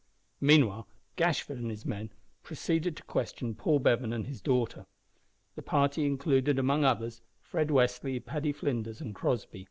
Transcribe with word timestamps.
Meanwhile 0.39 0.87
Gashford 1.15 1.59
and 1.59 1.69
his 1.69 1.85
men 1.85 2.09
proceeded 2.41 2.97
to 2.97 3.03
question 3.03 3.53
Paul 3.53 3.77
Bevan 3.77 4.11
and 4.13 4.25
his 4.25 4.41
daughter. 4.41 4.87
The 5.53 5.61
party 5.61 6.07
included, 6.07 6.57
among 6.57 6.83
others, 6.83 7.21
Fred 7.39 7.67
Westly, 7.67 8.19
Paddy 8.19 8.51
Flinders, 8.51 8.99
and 8.99 9.13
Crossby. 9.13 9.59